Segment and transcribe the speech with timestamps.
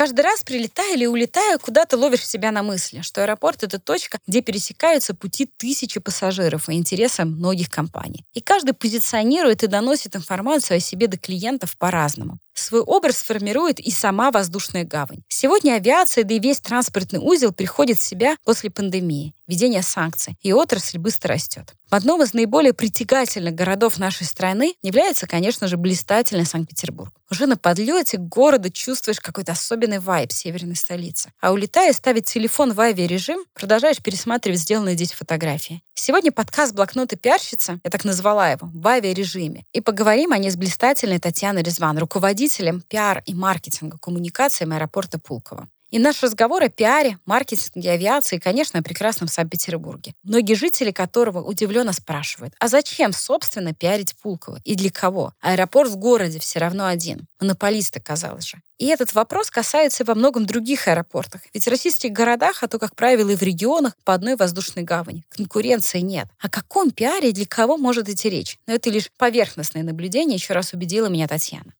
[0.00, 4.18] Каждый раз, прилетая или улетая, куда то ловишь себя на мысли, что аэропорт— это точка,
[4.26, 8.24] где пересекаются пути тысячи пассажиров и интересы многих компаний.
[8.32, 12.38] И каждый позиционирует и доносит информацию о себе до клиентов по-разному.
[12.54, 15.22] Свой образ формирует и сама воздушная гавань.
[15.28, 20.52] Сегодня авиация, да и весь транспортный узел приходит в себя после пандемии, введения санкций, и
[20.52, 21.74] отрасль быстро растет.
[21.90, 27.12] В одном из наиболее притягательных городов нашей страны является, конечно же, блистательный Санкт-Петербург.
[27.30, 31.32] Уже на подлете к городу чувствуешь какой-то особенный вайб северной столицы.
[31.40, 35.82] А улетая, ставить телефон в авиарежим, продолжаешь пересматривать сделанные здесь фотографии.
[36.02, 39.66] Сегодня подкаст «Блокноты пиарщица», я так назвала его, в авиарежиме.
[39.74, 45.68] И поговорим о ней с блистательной Татьяной Резван, руководителем пиар и маркетинга коммуникациям аэропорта Пулково.
[45.90, 50.14] И наш разговор о пиаре, маркетинге, авиации и, конечно, о прекрасном Санкт-Петербурге.
[50.22, 55.34] Многие жители которого удивленно спрашивают, а зачем, собственно, пиарить Пулково и для кого?
[55.42, 57.26] Аэропорт в городе все равно один.
[57.40, 58.62] Монополисты, казалось же.
[58.80, 61.42] И этот вопрос касается во многом других аэропортах.
[61.52, 65.22] Ведь в российских городах, а то, как правило, и в регионах по одной воздушной гавани.
[65.28, 66.28] Конкуренции нет.
[66.40, 68.58] О каком пиаре и для кого может идти речь?
[68.66, 71.74] Но это лишь поверхностное наблюдение, еще раз убедила меня Татьяна.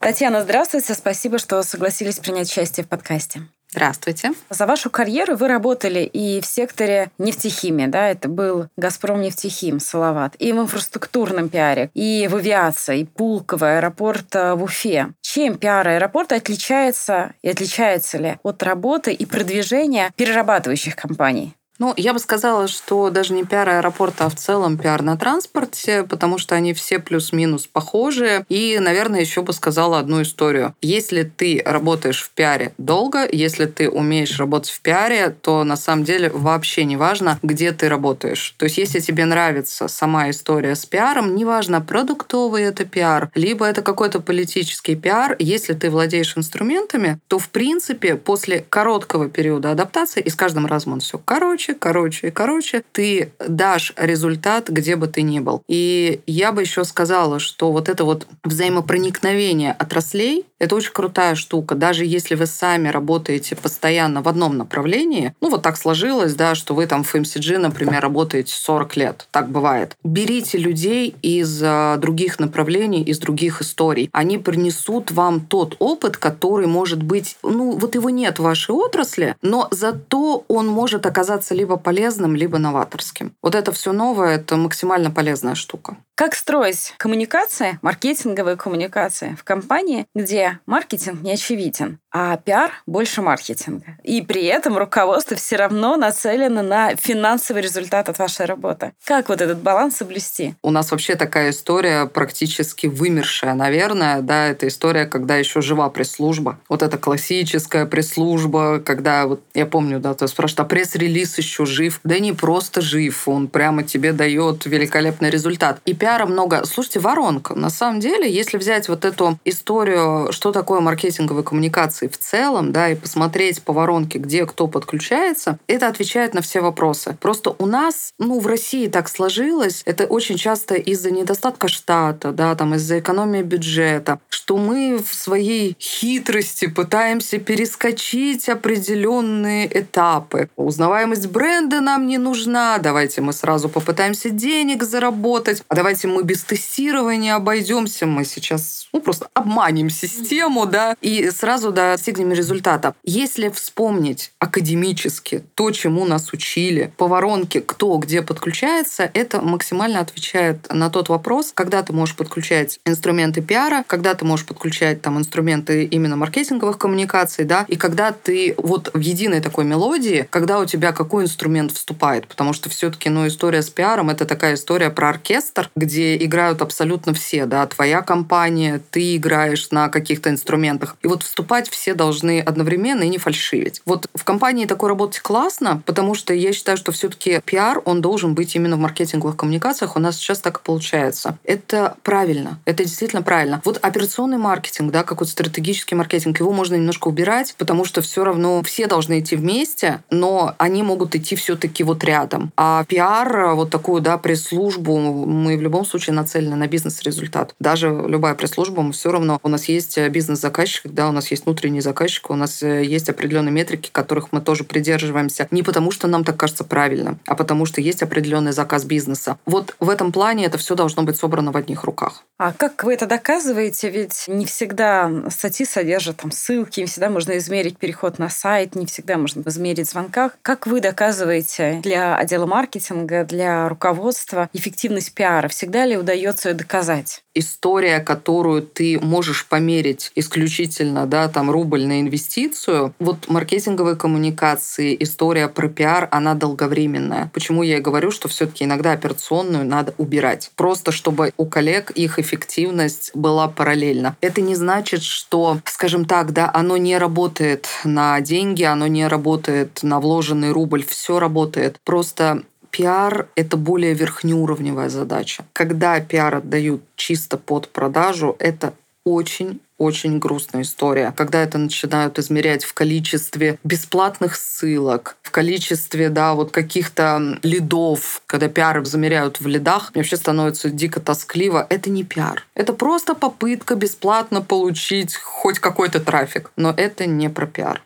[0.00, 0.94] Татьяна, здравствуйте.
[0.94, 3.42] Спасибо, что согласились принять участие в подкасте.
[3.70, 4.32] Здравствуйте.
[4.50, 10.34] За вашу карьеру вы работали и в секторе нефтехимии, да, это был «Газпром нефтехим», Салават,
[10.40, 15.12] и в инфраструктурном пиаре, и в авиации, и Пулково, аэропорт э, в Уфе.
[15.20, 21.54] Чем пиар аэропорта отличается и отличается ли от работы и продвижения перерабатывающих компаний?
[21.80, 26.04] Ну, я бы сказала, что даже не пиар аэропорта, а в целом пиар на транспорте,
[26.04, 28.44] потому что они все плюс-минус похожи.
[28.50, 30.74] И, наверное, еще бы сказала одну историю.
[30.82, 36.04] Если ты работаешь в пиаре долго, если ты умеешь работать в пиаре, то на самом
[36.04, 38.54] деле вообще не важно, где ты работаешь.
[38.58, 43.80] То есть, если тебе нравится сама история с пиаром, неважно, продуктовый это пиар, либо это
[43.80, 50.28] какой-то политический пиар, если ты владеешь инструментами, то, в принципе, после короткого периода адаптации, и
[50.28, 55.06] с каждым разом он все короче, короче, короче и короче, ты дашь результат, где бы
[55.06, 55.62] ты ни был.
[55.68, 61.74] И я бы еще сказала, что вот это вот взаимопроникновение отраслей, это очень крутая штука.
[61.74, 66.74] Даже если вы сами работаете постоянно в одном направлении, ну вот так сложилось, да, что
[66.74, 69.28] вы там в FMCG, например, работаете 40 лет.
[69.30, 69.96] Так бывает.
[70.04, 74.10] Берите людей из а, других направлений, из других историй.
[74.12, 79.36] Они принесут вам тот опыт, который может быть, ну вот его нет в вашей отрасли,
[79.40, 83.32] но зато он может оказаться либо полезным, либо новаторским.
[83.42, 85.98] Вот это все новое, это максимально полезная штука.
[86.20, 93.96] Как строить коммуникации, маркетинговые коммуникации в компании, где маркетинг не очевиден, а пиар больше маркетинга.
[94.02, 98.92] И при этом руководство все равно нацелено на финансовый результат от вашей работы.
[99.06, 100.56] Как вот этот баланс соблюсти?
[100.62, 104.20] У нас вообще такая история практически вымершая, наверное.
[104.20, 106.58] Да, это история, когда еще жива пресс-служба.
[106.68, 112.00] Вот это классическая пресс-служба, когда вот я помню, да, ты спрашиваешь, а пресс-релиз еще жив?
[112.04, 115.80] Да не просто жив, он прямо тебе дает великолепный результат.
[115.86, 116.64] И пиар пиара много.
[116.64, 117.54] Слушайте, воронка.
[117.54, 122.88] На самом деле, если взять вот эту историю, что такое маркетинговые коммуникации в целом, да,
[122.88, 127.16] и посмотреть по воронке, где кто подключается, это отвечает на все вопросы.
[127.20, 132.56] Просто у нас, ну, в России так сложилось, это очень часто из-за недостатка штата, да,
[132.56, 140.48] там, из-за экономии бюджета, что мы в своей хитрости пытаемся перескочить определенные этапы.
[140.56, 146.22] Узнаваемость бренда нам не нужна, давайте мы сразу попытаемся денег заработать, а давайте давайте мы
[146.24, 152.94] без тестирования обойдемся, мы сейчас ну, просто обманем систему, да, и сразу достигнем результата.
[153.04, 160.72] Если вспомнить академически то, чему нас учили, по воронке, кто где подключается, это максимально отвечает
[160.72, 165.84] на тот вопрос, когда ты можешь подключать инструменты пиара, когда ты можешь подключать там инструменты
[165.84, 170.92] именно маркетинговых коммуникаций, да, и когда ты вот в единой такой мелодии, когда у тебя
[170.92, 175.70] какой инструмент вступает, потому что все-таки, ну, история с пиаром— это такая история про оркестр,
[175.76, 180.96] где где играют абсолютно все, да, твоя компания, ты играешь на каких-то инструментах.
[181.02, 183.82] И вот вступать все должны одновременно и не фальшивить.
[183.86, 188.34] Вот в компании такой работать классно, потому что я считаю, что все-таки пиар, он должен
[188.34, 189.96] быть именно в маркетинговых коммуникациях.
[189.96, 191.36] У нас сейчас так и получается.
[191.42, 192.60] Это правильно.
[192.66, 193.60] Это действительно правильно.
[193.64, 198.62] Вот операционный маркетинг, да, какой-то стратегический маркетинг, его можно немножко убирать, потому что все равно
[198.62, 202.52] все должны идти вместе, но они могут идти все-таки вот рядом.
[202.56, 207.54] А пиар, вот такую, да, пресс-службу, мы в любом случае нацелены на бизнес-результат.
[207.60, 211.80] Даже любая пресс-служба, мы все равно, у нас есть бизнес-заказчик, да, у нас есть внутренний
[211.80, 215.46] заказчик, у нас есть определенные метрики, которых мы тоже придерживаемся.
[215.52, 219.38] Не потому, что нам так кажется правильно, а потому что есть определенный заказ бизнеса.
[219.46, 222.24] Вот в этом плане это все должно быть собрано в одних руках.
[222.38, 223.90] А как вы это доказываете?
[223.90, 228.86] Ведь не всегда статьи содержат там ссылки, не всегда можно измерить переход на сайт, не
[228.86, 230.32] всегда можно измерить звонках.
[230.42, 235.48] Как вы доказываете для отдела маркетинга, для руководства эффективность пиара?
[235.60, 237.22] Всегда ли удается доказать?
[237.34, 245.48] история, которую ты можешь померить исключительно, да, там рубль на инвестицию, вот маркетинговые коммуникации, история
[245.48, 247.30] про пиар, она долговременная.
[247.32, 250.50] Почему я и говорю, что все-таки иногда операционную надо убирать.
[250.56, 254.16] Просто чтобы у коллег их эффективность была параллельна.
[254.20, 259.82] Это не значит, что, скажем так, да, оно не работает на деньги, оно не работает
[259.82, 261.78] на вложенный рубль, все работает.
[261.84, 265.44] Просто пиар— это более верхнеуровневая задача.
[265.52, 268.74] Когда пиар отдают чисто под продажу, это
[269.04, 271.12] очень очень грустная история.
[271.16, 278.48] Когда это начинают измерять в количестве бесплатных ссылок, в количестве, да, вот каких-то лидов, когда
[278.48, 281.66] пиары замеряют в лидах, мне вообще становится дико тоскливо.
[281.70, 282.46] Это не пиар.
[282.54, 286.50] Это просто попытка бесплатно получить хоть какой-то трафик.
[286.56, 287.80] Но это не про пиар.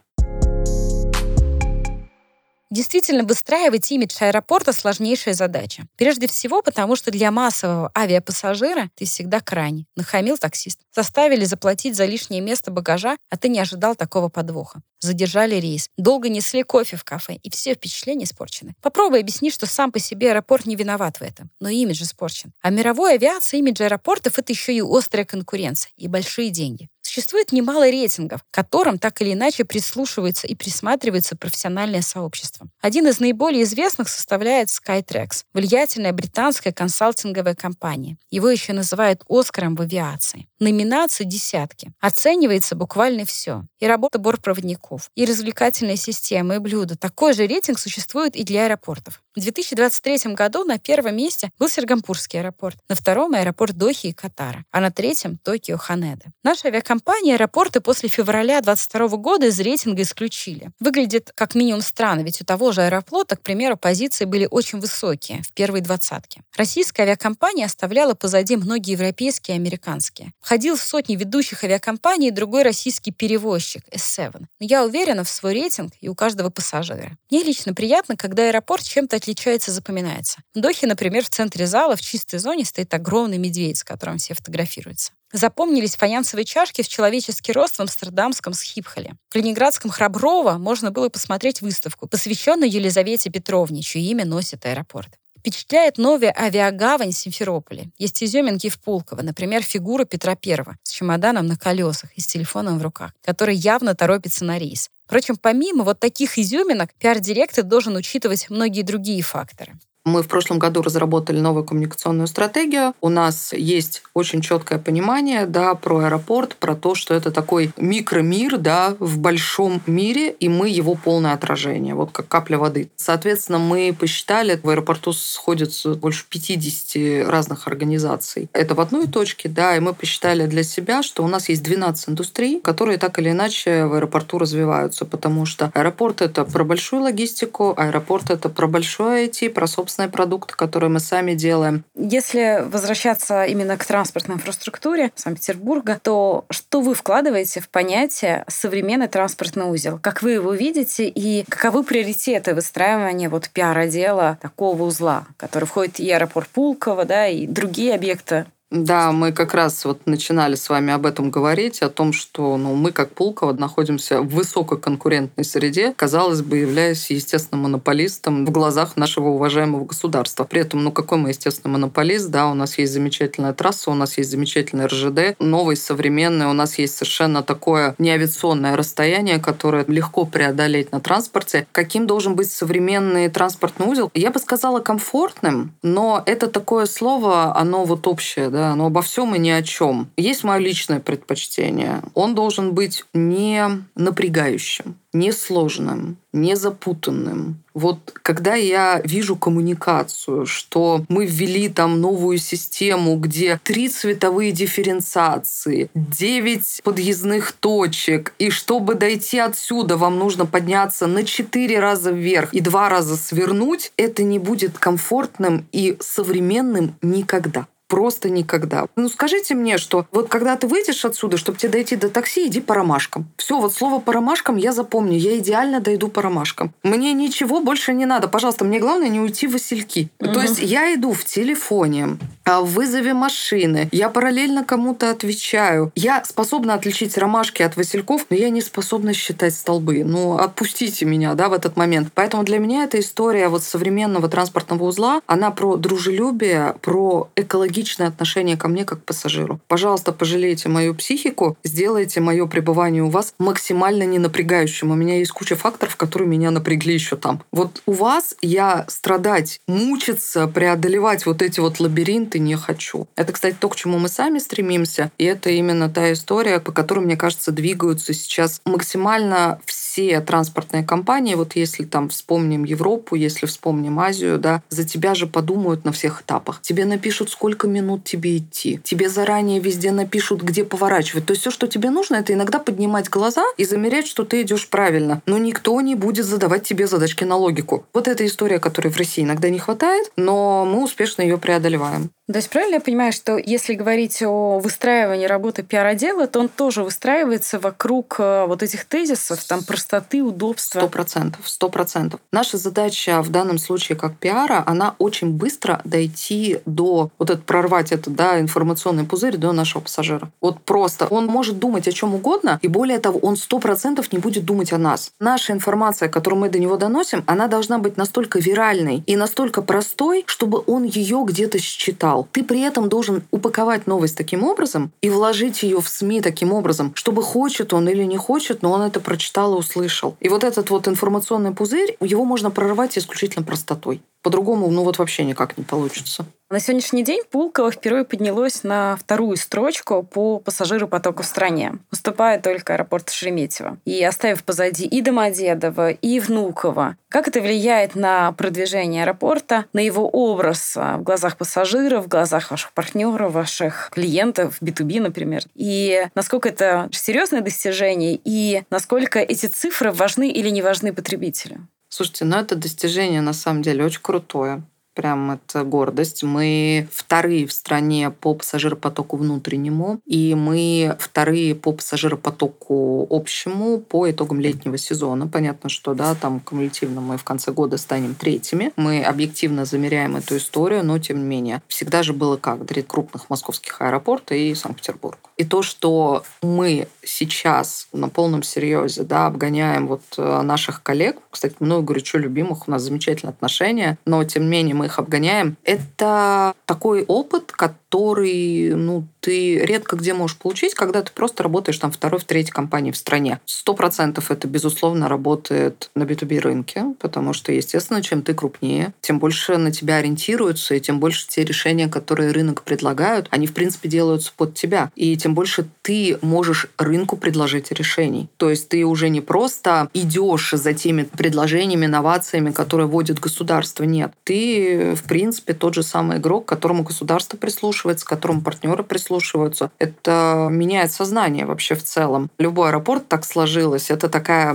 [2.74, 5.84] Действительно, выстраивать имидж аэропорта сложнейшая задача.
[5.96, 9.86] Прежде всего, потому что для массового авиапассажира ты всегда крайне.
[9.94, 10.80] Нахамил таксист.
[10.92, 14.80] Заставили заплатить за лишнее место багажа, а ты не ожидал такого подвоха.
[14.98, 15.88] Задержали рейс.
[15.96, 18.74] Долго несли кофе в кафе, и все впечатления испорчены.
[18.82, 22.52] Попробуй объяснить, что сам по себе аэропорт не виноват в этом, но имидж испорчен.
[22.60, 26.88] А мировой авиации имидж аэропортов— это еще и острая конкуренция и большие деньги.
[27.06, 32.66] Существует немало рейтингов, к которым так или иначе прислушивается и присматривается профессиональное сообщество.
[32.80, 38.16] Один из наиболее известных составляет Skytrax, влиятельная британская консалтинговая компания.
[38.30, 40.48] Его еще называют Оскаром в авиации.
[40.58, 41.92] Номинации десятки.
[42.00, 43.64] Оценивается буквально все.
[43.80, 46.96] И работа бортпроводников, и развлекательная система, и блюда.
[46.96, 49.22] Такой же рейтинг существует и для аэропортов.
[49.36, 54.64] В 2023 году на первом месте был Сергампурский аэропорт, на втором— аэропорт Дохи и Катара,
[54.70, 56.32] а на третьем— Токио Ханеде.
[56.42, 60.70] Наша авиакомпания аэропорты после февраля 2022 года из рейтинга исключили.
[60.80, 65.42] Выглядит как минимум странно, ведь у того же аэрофлота, к примеру, позиции были очень высокие,
[65.42, 66.42] в первой двадцатке.
[66.56, 70.32] Российская авиакомпания оставляла позади многие европейские и американские.
[70.40, 74.32] Входил в сотни ведущих авиакомпаний другой российский перевозчик S7.
[74.40, 77.16] Но я уверена в свой рейтинг и у каждого пассажира.
[77.30, 80.40] Мне лично приятно, когда аэропорт чем-то отличается, запоминается.
[80.54, 84.34] В Дохе, например, в центре зала в чистой зоне стоит огромный медведь, с которым все
[84.34, 85.12] фотографируются.
[85.34, 89.16] Запомнились фаянсовые чашки в человеческий рост в амстердамском Схипхоле.
[89.28, 95.08] В калининградском Храброво можно было посмотреть выставку, посвященную Елизавете Петровне, чье имя носит аэропорт.
[95.36, 97.90] Впечатляет новая авиагавань в Симферополе.
[97.98, 102.78] Есть изюминки в Пулково, например, фигура Петра Первого с чемоданом на колесах и с телефоном
[102.78, 104.88] в руках, который явно торопится на рейс.
[105.04, 109.74] Впрочем, помимо вот таких изюминок, пиар-директор должен учитывать многие другие факторы.
[110.04, 112.92] Мы в прошлом году разработали новую коммуникационную стратегию.
[113.00, 118.58] У нас есть очень четкое понимание да, про аэропорт, про то, что это такой микромир
[118.58, 122.90] да, в большом мире, и мы его полное отражение, вот как капля воды.
[122.96, 128.50] Соответственно, мы посчитали, в аэропорту сходятся больше 50 разных организаций.
[128.52, 132.10] Это в одной точке, да, и мы посчитали для себя, что у нас есть 12
[132.10, 137.72] индустрий, которые так или иначе в аэропорту развиваются, потому что аэропорт— это про большую логистику,
[137.74, 141.84] аэропорт— это про большое IT, про собственность собственные продукты, которые мы сами делаем.
[141.94, 149.70] Если возвращаться именно к транспортной инфраструктуре Санкт-Петербурга, то что вы вкладываете в понятие современный транспортный
[149.70, 150.00] узел?
[150.02, 156.10] Как вы его видите и каковы приоритеты выстраивания вот пиар-отдела такого узла, который входит и
[156.10, 161.06] аэропорт Пулково, да, и другие объекты Да, мы как раз вот начинали с вами об
[161.06, 166.56] этом говорить, о том, что ну, мы как Пулково находимся в высококонкурентной среде, казалось бы,
[166.56, 170.42] являясь, естественно, монополистом в глазах нашего уважаемого государства.
[170.42, 174.18] При этом, ну какой мы, естественно, монополист, да, у нас есть замечательная трасса, у нас
[174.18, 180.90] есть замечательный РЖД, новый, современный, у нас есть совершенно такое неавиационное расстояние, которое легко преодолеть
[180.90, 181.68] на транспорте.
[181.70, 184.10] Каким должен быть современный транспортный узел?
[184.14, 189.34] Я бы сказала комфортным, но это такое слово, оно вот общее, да, оно обо всем
[189.34, 190.10] и ни о чем.
[190.16, 192.02] Есть мое личное предпочтение.
[192.14, 197.62] Он должен быть не напрягающим несложным, не запутанным.
[197.72, 205.88] Вот когда я вижу коммуникацию, что мы ввели там новую систему, где три цветовые дифференциации,
[205.94, 212.60] девять подъездных точек, и чтобы дойти отсюда, вам нужно подняться на четыре раза вверх и
[212.60, 218.86] два раза свернуть, это не будет комфортным и современным никогда просто никогда.
[218.96, 222.60] Ну скажите мне, что вот когда ты выйдешь отсюда, чтобы тебе дойти до такси, иди
[222.60, 223.28] по ромашкам.
[223.36, 225.16] Все, вот слово по ромашкам я запомню.
[225.16, 226.74] Я идеально дойду по ромашкам.
[226.82, 228.26] Мне ничего больше не надо.
[228.26, 230.08] Пожалуйста, мне главное не уйти в Васильки.
[230.18, 230.32] Угу.
[230.32, 235.92] То есть я иду в телефоне, а, в вызове машины, я параллельно кому-то отвечаю.
[235.94, 240.02] Я способна отличить ромашки от васильков, но я не способна считать столбы.
[240.04, 242.08] Ну, отпустите меня, да, в этот момент.
[242.12, 248.08] Поэтому для меня эта история вот современного транспортного узла, она про дружелюбие, про экологичность личное
[248.08, 249.60] отношение ко мне как к пассажиру.
[249.68, 254.90] Пожалуйста, пожалейте мою психику, сделайте мое пребывание у вас максимально не напрягающим.
[254.90, 257.42] У меня есть куча факторов, которые меня напрягли еще там.
[257.52, 263.06] Вот у вас я страдать, мучиться, преодолевать вот эти вот лабиринты не хочу.
[263.16, 265.10] Это, кстати, то, к чему мы сами стремимся.
[265.18, 270.82] И это именно та история, по которой, мне кажется, двигаются сейчас максимально все все транспортные
[270.82, 275.92] компании, вот если там вспомним Европу, если вспомним Азию, да, за тебя же подумают на
[275.92, 276.60] всех этапах.
[276.62, 278.80] Тебе напишут, сколько минут тебе идти.
[278.82, 281.26] Тебе заранее везде напишут, где поворачивать.
[281.26, 284.68] То есть все, что тебе нужно, это иногда поднимать глаза и замерять, что ты идешь
[284.68, 285.22] правильно.
[285.26, 287.86] Но никто не будет задавать тебе задачки на логику.
[287.94, 292.10] Вот эта история, которой в России иногда не хватает, но мы успешно ее преодолеваем.
[292.26, 296.82] То есть правильно я понимаю, что если говорить о выстраивании работы пиар-отдела, то он тоже
[296.82, 300.78] выстраивается вокруг э, вот этих тезисов, там, простоты, удобства?
[300.80, 302.20] Сто процентов, сто процентов.
[302.32, 307.92] Наша задача в данном случае как пиара, она очень быстро дойти до, вот это прорвать
[307.92, 310.30] этот, да, информационный пузырь до нашего пассажира.
[310.40, 311.06] Вот просто.
[311.08, 314.72] Он может думать о чем угодно, и более того, он сто процентов не будет думать
[314.72, 315.12] о нас.
[315.20, 320.24] Наша информация, которую мы до него доносим, она должна быть настолько виральной и настолько простой,
[320.26, 322.28] чтобы он ее где-то считал читал.
[322.32, 326.92] Ты при этом должен упаковать новость таким образом и вложить ее в СМИ таким образом,
[326.94, 330.16] чтобы хочет он или не хочет, но он это прочитал и услышал.
[330.20, 334.00] И вот этот вот информационный пузырь, его можно прорывать исключительно простотой.
[334.24, 336.24] По-другому, ну вот вообще никак не получится.
[336.50, 342.72] На сегодняшний день Пулково впервые поднялось на вторую строчку по пассажиропотоку в стране, уступая только
[342.72, 343.76] аэропорту Шереметьево.
[343.84, 346.96] И оставив позади и Домодедово, и Внуково.
[347.10, 352.72] Как это влияет на продвижение аэропорта, на его образ в глазах пассажиров, в глазах ваших
[352.72, 355.42] партнеров, ваших клиентов, B2B, например?
[355.54, 361.68] И насколько это серьезное достижение, и насколько эти цифры важны или не важны потребителю?
[361.96, 364.64] Слушайте, ну это достижение на самом деле очень крутое.
[364.94, 366.22] Прям это гордость.
[366.22, 374.40] Мы вторые в стране по пассажиропотоку внутреннему, и мы вторые по пассажиропотоку общему по итогам
[374.40, 375.26] летнего сезона.
[375.26, 378.72] Понятно, что да, там кумулятивно мы в конце года станем третьими.
[378.76, 381.62] Мы объективно замеряем эту историю, но тем не менее.
[381.68, 382.64] Всегда же было как?
[382.66, 385.18] Три крупных московских аэропорта и Санкт-Петербург.
[385.36, 391.56] И то, что мы сейчас на полном серьезе да, обгоняем вот э, наших коллег, кстати,
[391.58, 395.56] много горячо любимых, у нас замечательные отношения, но тем не менее мы их обгоняем.
[395.64, 401.90] Это такой опыт, который ну, ты редко где можешь получить, когда ты просто работаешь там
[401.90, 403.40] второй, в третьей компании в стране.
[403.46, 409.18] Сто процентов это, безусловно, работает на B2B рынке, потому что, естественно, чем ты крупнее, тем
[409.18, 413.88] больше на тебя ориентируются, и тем больше те решения, которые рынок предлагают, они, в принципе,
[413.88, 414.90] делаются под тебя.
[414.94, 418.28] И тем больше ты можешь рынку предложить решений.
[418.36, 423.84] То есть ты уже не просто идешь за теми предложениями, инновациями, которые вводит государство.
[423.84, 424.12] Нет.
[424.24, 429.70] Ты, в принципе, тот же самый игрок, к которому государство прислушивается, к которому партнеры прислушиваются.
[429.78, 432.30] Это меняет сознание вообще в целом.
[432.38, 433.90] Любой аэропорт так сложилось.
[433.90, 434.54] Это такая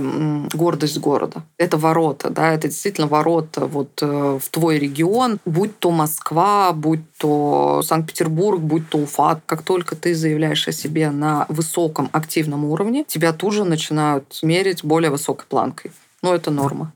[0.52, 1.42] гордость города.
[1.58, 7.00] Это ворота, да, это действительно ворота вот э, в твой регион, будь то Москва, будь
[7.18, 9.40] то Санкт-Петербург, будь то Уфа.
[9.46, 14.84] Как только ты заявляешь о себе на высоком активном уровне, тебя тут же начинают мерить
[14.84, 15.92] более высокой планкой.
[16.22, 16.92] Ну, это норма.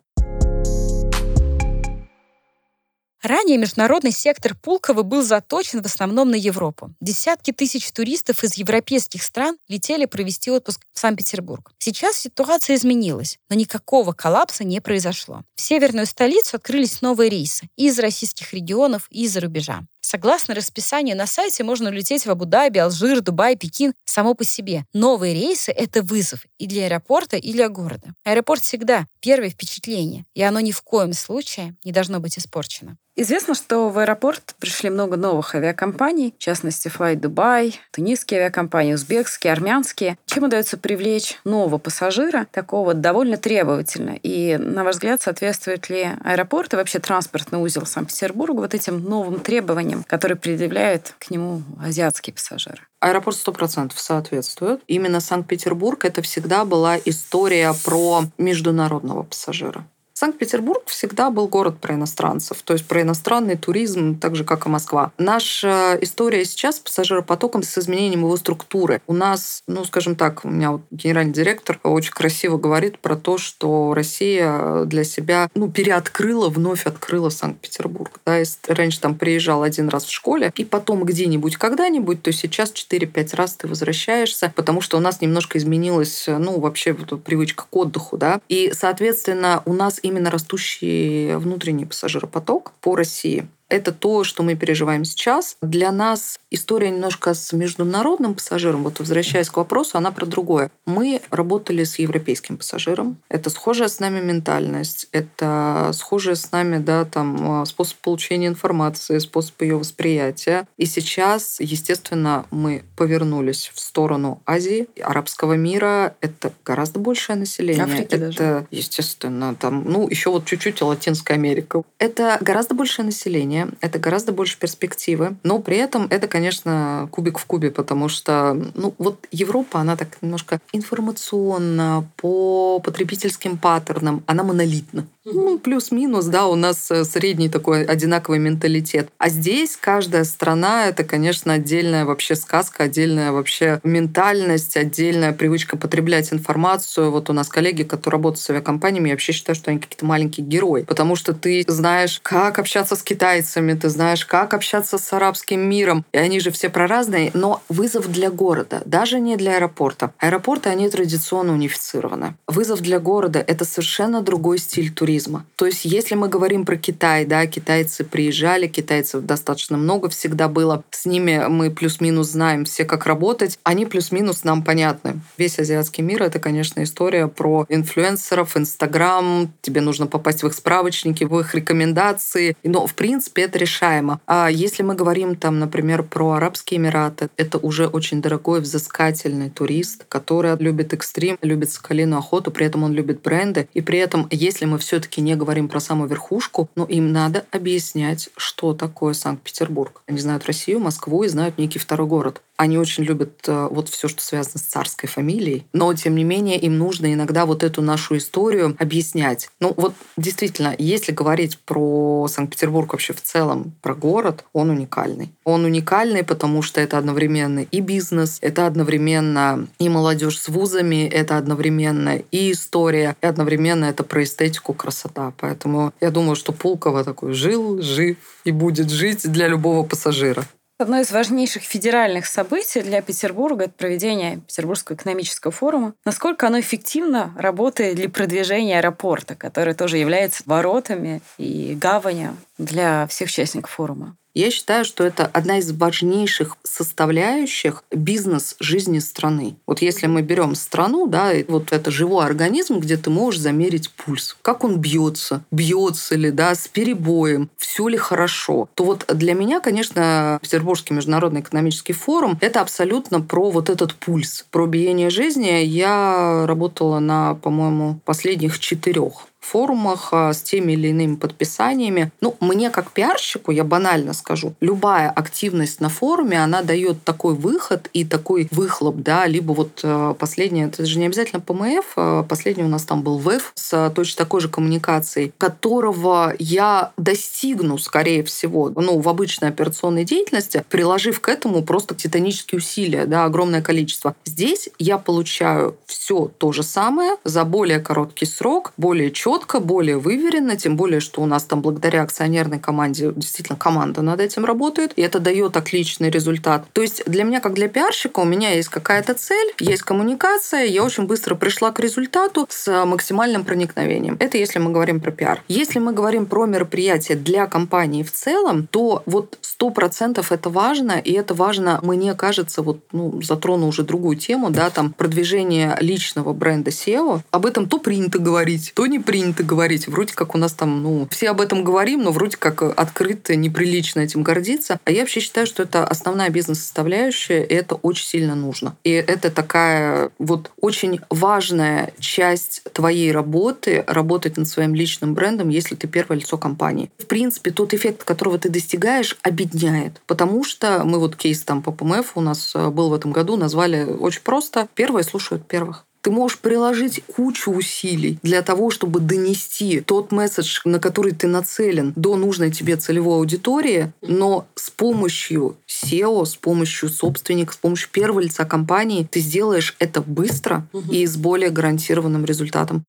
[3.24, 6.94] Ранее международный сектор Пулково был заточен в основном на Европу.
[7.00, 11.72] Десятки тысяч туристов из европейских стран летели провести отпуск в Санкт-Петербург.
[11.78, 15.40] Сейчас ситуация изменилась, но никакого коллапса не произошло.
[15.56, 19.84] В северную столицу открылись новые рейсы и из российских регионов, и из-за рубежа.
[20.02, 24.84] Согласно расписанию на сайте, можно улететь в Абу-Даби, Алжир, Дубай, Пекин само по себе.
[24.92, 28.12] Новые рейсы— это вызов и для аэропорта, и для города.
[28.22, 32.98] Аэропорт всегда первое впечатление, и оно ни в коем случае не должно быть испорчено.
[33.16, 39.52] Известно, что в аэропорт пришли много новых авиакомпаний, в частности, Fly Dubai, тунисские авиакомпании, узбекские,
[39.52, 40.18] армянские.
[40.26, 44.18] Чем удается привлечь нового пассажира, такого довольно требовательно?
[44.20, 49.38] И, на ваш взгляд, соответствует ли аэропорт и вообще транспортный узел Санкт-Петербурга вот этим новым
[49.38, 52.80] требованиям, которые предъявляют к нему азиатские пассажиры?
[52.98, 54.80] Аэропорт сто процентов соответствует.
[54.88, 59.84] Именно Санкт-Петербург это всегда была история про международного пассажира.
[60.24, 64.70] Санкт-Петербург всегда был город про иностранцев, то есть про иностранный туризм, так же, как и
[64.70, 65.12] Москва.
[65.18, 69.02] Наша история сейчас с пассажиропотоком с изменением его структуры.
[69.06, 73.36] У нас, ну, скажем так, у меня вот генеральный директор очень красиво говорит про то,
[73.36, 78.18] что Россия для себя, ну, переоткрыла, вновь открыла Санкт-Петербург.
[78.24, 78.38] Да,
[78.68, 83.56] раньше там приезжал один раз в школе, и потом где-нибудь, когда-нибудь, то сейчас 4-5 раз
[83.56, 88.72] ты возвращаешься, потому что у нас немножко изменилась, ну, вообще привычка к отдыху, да, и,
[88.74, 95.56] соответственно, у нас именно растущий внутренний пассажиропоток по России это то, что мы переживаем сейчас.
[95.60, 100.70] Для нас история немножко с международным пассажиром, вот возвращаясь к вопросу, она про другое.
[100.86, 103.16] Мы работали с европейским пассажиром.
[103.28, 109.18] Это схожая с нами ментальность, это схожая с нами да, там, а, способ получения информации,
[109.18, 110.68] способ ее восприятия.
[110.76, 116.14] И сейчас, естественно, мы повернулись в сторону Азии, арабского мира.
[116.20, 117.84] Это гораздо большее население.
[117.84, 118.66] Африки это, даже.
[118.70, 121.82] естественно, там, ну, еще вот чуть-чуть Латинская Америка.
[121.98, 125.36] Это гораздо большее население это гораздо больше перспективы.
[125.42, 130.08] Но при этом это, конечно, кубик в кубе, потому что, ну, вот Европа, она так
[130.20, 135.06] немножко информационно, по потребительским паттернам, она монолитна.
[135.26, 139.08] Ну, плюс-минус, да, у нас э, средний такой одинаковый менталитет.
[139.16, 146.30] А здесь каждая страна— это, конечно, отдельная вообще сказка, отдельная вообще ментальность, отдельная привычка потреблять
[146.30, 147.10] информацию.
[147.10, 150.44] Вот у нас коллеги, которые работают с авиакомпаниями, я вообще считаю, что они какие-то маленькие
[150.44, 155.60] герои, потому что ты знаешь, как общаться с китайцами, ты знаешь, как общаться с арабским
[155.60, 160.12] миром, и они же все про разные, но вызов для города, даже не для аэропорта.
[160.18, 162.34] Аэропорты, они традиционно унифицированы.
[162.46, 165.44] Вызов для города— это совершенно другой стиль туризма.
[165.56, 170.84] То есть если мы говорим про Китай, да, китайцы приезжали, китайцев достаточно много всегда было.
[170.90, 173.58] С ними мы плюс-минус знаем все, как работать.
[173.62, 175.20] Они плюс-минус нам понятны.
[175.36, 179.52] Весь азиатский мир— это, конечно, история про инфлюенсеров, Инстаграм.
[179.62, 182.56] Тебе нужно попасть в их справочники, в их рекомендации.
[182.62, 184.20] Но, в принципе, это решаемо.
[184.26, 190.06] А если мы говорим, там, например, про Арабские Эмираты, это уже очень дорогой, взыскательный турист,
[190.08, 193.68] который любит экстрим, любит соколиную охоту, при этом он любит бренды.
[193.74, 197.44] И при этом, если мы все все-таки не говорим про самую верхушку, но им надо
[197.50, 200.02] объяснять, что такое Санкт-Петербург.
[200.06, 202.40] Они знают Россию, Москву и знают некий второй город.
[202.56, 206.58] Они очень любят э, вот все, что связано с царской фамилией, но тем не менее
[206.58, 209.48] им нужно иногда вот эту нашу историю объяснять.
[209.60, 215.32] Ну вот действительно, если говорить про Санкт-Петербург вообще в целом, про город, он уникальный.
[215.44, 221.36] Он уникальный, потому что это одновременно и бизнес, это одновременно и молодежь с вузами, это
[221.36, 225.32] одновременно и история, и одновременно это про эстетику, красота.
[225.38, 230.44] Поэтому я думаю, что Пулково такой жил, жив и будет жить для любого пассажира.
[230.76, 235.94] Одно из важнейших федеральных событий для Петербурга– это проведение Петербургского экономического форума.
[236.04, 243.28] Насколько оно эффективно работает для продвижения аэропорта, который тоже является воротами и гаванью для всех
[243.28, 244.16] участников форума?
[244.34, 249.54] Я считаю, что это одна из важнейших составляющих бизнес-жизни страны.
[249.64, 254.36] Вот если мы берем страну, да, вот это живой организм, где ты можешь замерить пульс,
[254.42, 259.60] как он бьется, бьется ли, да, с перебоем, все ли хорошо, то вот для меня,
[259.60, 265.64] конечно, Петербургский международный экономический форум это абсолютно про вот этот пульс, про биение жизни.
[265.64, 272.12] Я работала на, по-моему, последних четырех форумах а, с теми или иными подписаниями.
[272.20, 277.88] Ну, мне как пиарщику, я банально скажу, любая активность на форуме, она дает такой выход
[277.92, 282.64] и такой выхлоп, да, либо вот а, последнее, это же не обязательно ПМФ, а последний
[282.64, 288.70] у нас там был ВЭФ с точно такой же коммуникацией, которого я достигну, скорее всего,
[288.70, 294.14] ну, в обычной операционной деятельности, приложив к этому просто титанические усилия, да, огромное количество.
[294.24, 299.98] Здесь я получаю все то же самое за более короткий срок, более четко, четко, более
[299.98, 304.92] выверенно, тем более, что у нас там благодаря акционерной команде действительно команда над этим работает,
[304.96, 306.66] и это дает отличный результат.
[306.72, 310.84] То есть для меня, как для пиарщика, у меня есть какая-то цель, есть коммуникация, я
[310.84, 314.16] очень быстро пришла к результату с максимальным проникновением.
[314.20, 315.42] Это если мы говорим про пиар.
[315.48, 320.92] Если мы говорим про мероприятие для компании в целом, то вот сто процентов это важно,
[320.92, 326.32] и это важно, мне кажется, вот ну, затрону уже другую тему, да, там продвижение личного
[326.32, 327.20] бренда SEO.
[327.30, 329.88] Об этом то принято говорить, то не принято говорить.
[329.88, 334.00] Вроде как у нас там, ну, все об этом говорим, но вроде как открыто, неприлично
[334.00, 334.78] этим гордиться.
[334.84, 338.76] А я вообще считаю, что это основная бизнес-составляющая, и это очень сильно нужно.
[338.84, 345.74] И это такая вот очень важная часть твоей работы, работать над своим личным брендом, если
[345.74, 346.90] ты первое лицо компании.
[346.98, 350.00] В принципе, тот эффект, которого ты достигаешь, обедняет.
[350.06, 353.36] Потому что мы вот кейс там по ПМФ у нас э, был в этом году,
[353.36, 354.68] назвали очень просто.
[354.74, 355.84] Первые слушают первых.
[356.04, 361.94] Ты можешь приложить кучу усилий для того, чтобы донести тот месседж, на который ты нацелен,
[361.96, 368.20] до нужной тебе целевой аудитории, но с помощью SEO, с помощью собственника, с помощью первого
[368.20, 372.84] лица компании ты сделаешь это быстро и с более гарантированным результатом.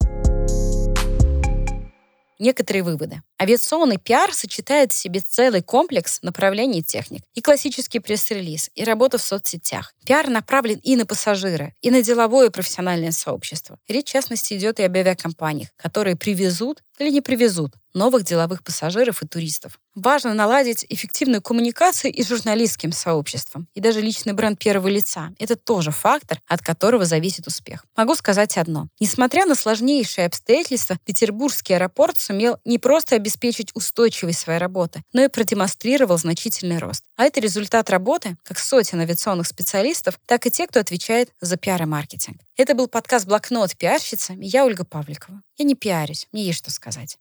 [2.38, 3.22] Некоторые выводы.
[3.42, 7.22] Авиационный пиар сочетает в себе целый комплекс направлений техник.
[7.34, 9.95] И классический пресс-релиз, и работа в соцсетях.
[10.06, 13.80] Пиар направлен и на пассажира, и на деловое и профессиональное сообщество.
[13.88, 19.24] Речь, в частности, идет и об авиакомпаниях, которые привезут или не привезут новых деловых пассажиров
[19.24, 19.80] и туристов.
[19.96, 25.32] Важно наладить эффективную коммуникацию и с журналистским сообществом, и даже личный бренд первого лица.
[25.40, 27.86] Это тоже фактор, от которого зависит успех.
[27.96, 28.90] Могу сказать одно.
[29.00, 35.30] Несмотря на сложнейшие обстоятельства, Петербургский аэропорт сумел не просто обеспечить устойчивость своей работы, но и
[35.30, 37.06] продемонстрировал значительный рост.
[37.16, 39.95] А это результат работы как сотен авиационных специалистов,
[40.26, 42.38] так и те, кто отвечает за пиар и маркетинг.
[42.58, 45.42] Это был подкаст «Блокнот пиарщица» и я Ольга Павликова.
[45.58, 47.18] Я не пиарюсь, мне есть что сказать.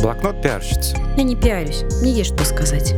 [0.00, 0.96] Блокнот пиарщицы.
[1.16, 2.94] Я не пиарюсь, мне есть что сказать.